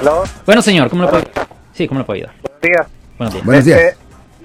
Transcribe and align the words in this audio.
¿Aló? 0.00 0.22
Bueno, 0.46 0.62
señor, 0.62 0.88
¿cómo 0.88 1.02
le 1.04 1.10
puedo 1.10 1.24
Sí, 1.74 1.86
¿cómo 1.86 2.00
le 2.00 2.06
puedo 2.06 2.16
ayudar? 2.16 2.34
Buenos 2.42 2.60
días. 2.62 2.86
Buenos 3.18 3.34
días. 3.34 3.44
Buenos 3.44 3.64
días. 3.66 3.80
Este, 3.80 3.96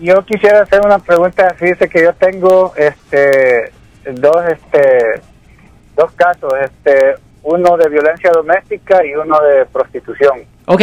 yo 0.02 0.26
quisiera 0.26 0.62
hacer 0.62 0.82
una 0.86 1.00
pregunta. 1.00 1.54
Fíjese 1.58 1.88
que 1.88 2.04
yo 2.04 2.14
tengo 2.14 2.74
este 2.76 3.72
dos 4.12 4.36
este 4.52 5.22
dos 5.96 6.12
casos, 6.12 6.52
este 6.62 7.16
uno 7.44 7.78
de 7.78 7.88
violencia 7.88 8.32
doméstica 8.34 9.06
y 9.06 9.16
uno 9.16 9.40
de 9.44 9.66
prostitución. 9.68 10.44
Ok, 10.66 10.82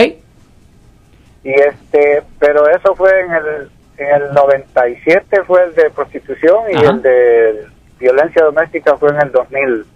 Y 1.44 1.50
este, 1.50 2.22
pero 2.38 2.66
eso 2.70 2.94
fue 2.96 3.10
en 3.20 3.30
el 3.32 3.70
en 3.98 4.22
el 4.22 4.32
97 4.32 5.42
fue 5.46 5.64
el 5.64 5.74
de 5.74 5.90
prostitución 5.90 6.62
y 6.70 6.76
Ajá. 6.76 6.92
el 6.92 7.02
de 7.02 7.66
violencia 8.00 8.42
doméstica 8.42 8.96
fue 8.96 9.10
en 9.10 9.20
el 9.20 9.32
2000. 9.32 9.86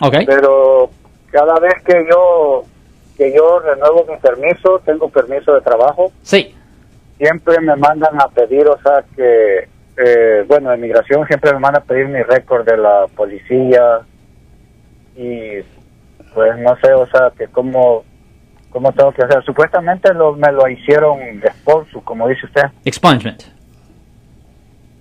ok. 0.00 0.14
Pero 0.26 0.90
cada 1.30 1.60
vez 1.60 1.74
que 1.84 2.04
yo 2.10 2.64
que 3.20 3.34
yo 3.34 3.58
renuevo 3.58 4.06
mi 4.08 4.16
permiso, 4.16 4.80
tengo 4.82 5.10
permiso 5.10 5.52
de 5.52 5.60
trabajo, 5.60 6.10
Sí, 6.22 6.54
siempre 7.18 7.60
me 7.60 7.76
mandan 7.76 8.18
a 8.18 8.28
pedir, 8.28 8.66
o 8.66 8.80
sea, 8.80 9.04
que, 9.14 9.68
eh, 9.98 10.44
bueno, 10.48 10.70
de 10.70 10.78
migración 10.78 11.26
siempre 11.26 11.52
me 11.52 11.58
mandan 11.58 11.82
a 11.82 11.84
pedir 11.84 12.08
mi 12.08 12.22
récord 12.22 12.64
de 12.64 12.78
la 12.78 13.06
policía 13.14 14.00
y 15.14 15.58
pues 16.32 16.58
no 16.60 16.74
sé, 16.82 16.94
o 16.94 17.06
sea, 17.08 17.30
que 17.36 17.48
cómo, 17.48 18.04
cómo 18.70 18.90
tengo 18.92 19.12
que 19.12 19.22
hacer. 19.22 19.44
Supuestamente 19.44 20.14
lo, 20.14 20.32
me 20.32 20.50
lo 20.50 20.66
hicieron 20.66 21.20
esposo, 21.44 22.00
como 22.02 22.26
dice 22.26 22.46
usted, 22.46 22.62
expungement. 22.86 23.42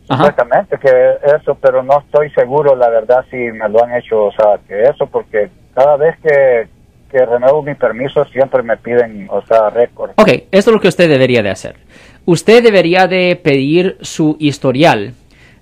Ajá. 0.09 0.23
supuestamente 0.25 0.77
que 0.77 1.19
eso, 1.37 1.55
pero 1.55 1.83
no 1.83 1.99
estoy 1.99 2.31
seguro, 2.31 2.75
la 2.75 2.89
verdad, 2.89 3.23
si 3.29 3.37
me 3.37 3.69
lo 3.69 3.81
han 3.81 3.95
hecho, 3.95 4.25
o 4.25 4.31
sea, 4.33 4.59
que 4.67 4.83
eso, 4.83 5.07
porque 5.07 5.49
cada 5.73 5.95
vez 5.95 6.17
que, 6.19 6.67
que 7.09 7.25
renuevo 7.25 7.63
mi 7.63 7.75
permiso 7.75 8.23
siempre 8.25 8.63
me 8.63 8.77
piden, 8.77 9.27
o 9.29 9.41
sea, 9.41 9.69
récord. 9.69 10.11
Ok, 10.15 10.29
esto 10.51 10.71
es 10.71 10.73
lo 10.73 10.79
que 10.79 10.87
usted 10.87 11.09
debería 11.09 11.41
de 11.41 11.49
hacer. 11.49 11.75
Usted 12.25 12.63
debería 12.63 13.07
de 13.07 13.35
pedir 13.35 13.97
su 14.01 14.37
historial 14.39 15.13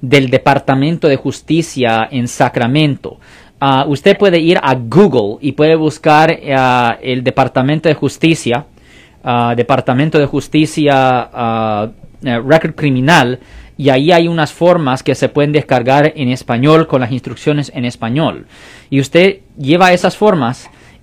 del 0.01 0.29
Departamento 0.29 1.07
de 1.07 1.15
Justicia 1.15 2.07
en 2.11 2.27
Sacramento. 2.27 3.19
Ah, 3.59 3.85
usted 3.87 4.17
puede 4.17 4.39
ir 4.39 4.59
a 4.61 4.75
Google 4.75 5.37
y 5.41 5.53
puede 5.53 5.75
buscar 5.75 6.37
ah, 6.53 6.97
el 7.01 7.23
Departamento 7.23 7.89
de 7.89 7.95
Justicia, 7.95 8.65
ah, 9.23 9.53
Departamento 9.55 10.19
de 10.19 10.25
Justicia 10.25 11.29
eh, 12.23 12.39
Record 12.39 12.75
Criminal, 12.75 13.39
y 13.77 13.89
ahí 13.89 14.11
hay 14.11 14.27
unas 14.27 14.51
formas 14.51 15.03
que 15.03 15.15
se 15.15 15.29
pueden 15.29 15.51
descargar 15.51 16.13
en 16.15 16.29
español 16.29 16.87
con 16.87 17.01
las 17.01 17.11
instrucciones 17.11 17.71
en 17.75 17.85
español. 17.85 18.47
Y 18.89 18.99
usted 18.99 19.39
lleva 19.57 19.93
esas 19.93 20.17
formas 20.17 20.69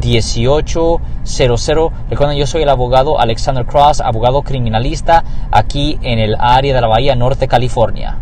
1-800-530-1800. 0.00 1.92
Recuerden, 2.10 2.38
yo 2.38 2.46
soy 2.46 2.62
el 2.62 2.68
abogado 2.68 3.18
Alexander 3.20 3.64
Cross, 3.66 4.00
abogado 4.00 4.42
criminalista 4.42 5.24
aquí 5.50 5.98
en 6.02 6.18
el 6.18 6.36
área 6.38 6.74
de 6.74 6.80
la 6.80 6.86
Bahía 6.86 7.14
Norte, 7.14 7.48
California. 7.48 8.18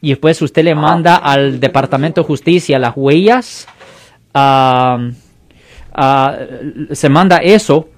Y 0.00 0.10
después 0.10 0.40
usted 0.42 0.64
le 0.64 0.74
manda 0.74 1.16
al 1.16 1.60
Departamento 1.60 2.20
de 2.20 2.26
Justicia 2.26 2.78
las 2.78 2.92
huellas. 2.94 3.66
ah, 4.34 4.98
ah, 5.94 6.36
se 6.92 7.08
manda 7.08 7.38
eso. 7.38 7.88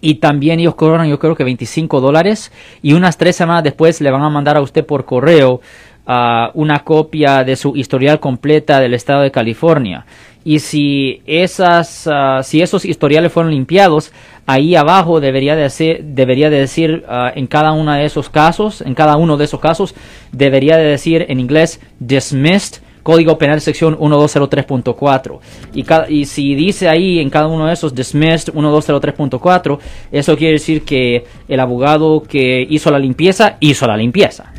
Y 0.00 0.16
también 0.16 0.60
ellos 0.60 0.76
cobran, 0.76 1.08
yo 1.08 1.18
creo 1.18 1.34
que 1.34 1.42
25 1.44 2.00
dólares. 2.00 2.52
Y 2.82 2.92
unas 2.92 3.16
tres 3.16 3.36
semanas 3.36 3.64
después 3.64 4.00
le 4.00 4.10
van 4.10 4.22
a 4.22 4.30
mandar 4.30 4.56
a 4.56 4.60
usted 4.60 4.86
por 4.86 5.04
correo 5.04 5.60
ah, 6.06 6.50
una 6.54 6.80
copia 6.80 7.44
de 7.44 7.56
su 7.56 7.76
historial 7.76 8.20
completa 8.20 8.80
del 8.80 8.94
estado 8.94 9.22
de 9.22 9.30
California. 9.30 10.04
Y 10.44 10.60
si 10.60 11.22
esas, 11.26 12.08
ah, 12.10 12.40
si 12.42 12.62
esos 12.62 12.84
historiales 12.84 13.32
fueron 13.32 13.52
limpiados, 13.52 14.12
ahí 14.46 14.74
abajo 14.74 15.20
debería 15.20 15.54
de 15.54 15.62
decir, 15.62 16.02
debería 16.02 16.48
de 16.48 16.60
decir 16.60 17.04
ah, 17.08 17.30
en 17.34 17.46
cada 17.46 17.72
uno 17.72 17.92
de 17.92 18.04
esos 18.04 18.30
casos, 18.30 18.80
en 18.80 18.94
cada 18.94 19.16
uno 19.16 19.36
de 19.36 19.44
esos 19.44 19.60
casos, 19.60 19.94
debería 20.32 20.76
de 20.76 20.84
decir 20.84 21.26
en 21.28 21.40
inglés 21.40 21.80
dismissed, 21.98 22.82
Código 23.02 23.38
Penal 23.38 23.60
sección 23.60 23.96
1203.4. 23.98 25.38
Y, 25.74 26.14
y 26.14 26.24
si 26.26 26.54
dice 26.54 26.88
ahí 26.88 27.18
en 27.18 27.30
cada 27.30 27.46
uno 27.46 27.66
de 27.66 27.72
esos 27.72 27.94
dismissed 27.94 28.52
1203.4, 28.52 29.78
eso 30.12 30.36
quiere 30.36 30.54
decir 30.54 30.82
que 30.82 31.24
el 31.48 31.60
abogado 31.60 32.22
que 32.22 32.66
hizo 32.68 32.90
la 32.90 32.98
limpieza 32.98 33.56
hizo 33.60 33.86
la 33.86 33.96
limpieza. 33.96 34.49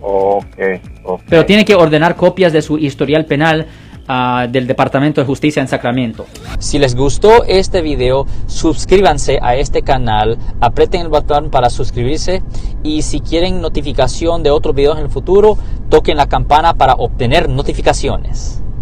Ok, 0.00 0.56
ok. 1.04 1.22
Pero 1.28 1.46
tiene 1.46 1.64
que 1.64 1.74
ordenar 1.74 2.16
copias 2.16 2.52
de 2.52 2.62
su 2.62 2.78
historial 2.78 3.26
penal 3.26 3.66
ah, 4.08 4.46
del 4.50 4.66
Departamento 4.66 5.20
de 5.20 5.26
Justicia 5.26 5.60
en 5.60 5.68
Sacramento. 5.68 6.26
Si 6.58 6.78
les 6.78 6.94
gustó 6.94 7.44
este 7.44 7.82
video, 7.82 8.26
suscríbanse 8.46 9.38
a 9.42 9.56
este 9.56 9.82
canal, 9.82 10.38
aprieten 10.60 11.02
el 11.02 11.08
botón 11.08 11.50
para 11.50 11.70
suscribirse 11.70 12.42
y 12.82 13.02
si 13.02 13.20
quieren 13.20 13.60
notificación 13.60 14.42
de 14.42 14.50
otros 14.50 14.74
videos 14.74 14.98
en 14.98 15.04
el 15.04 15.10
futuro, 15.10 15.58
toquen 15.88 16.16
la 16.16 16.28
campana 16.28 16.74
para 16.74 16.94
obtener 16.94 17.48
notificaciones. 17.48 18.62